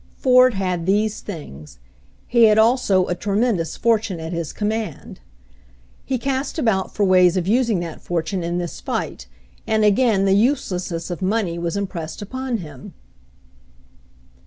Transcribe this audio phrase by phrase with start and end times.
[0.17, 1.77] Ford had these things;
[2.25, 5.19] he had also a tre mendous fortune at his command.
[6.03, 9.27] He cast about for ways of using that fortune in this fight,
[9.67, 12.95] and again the uselessness of money was impressed upon him.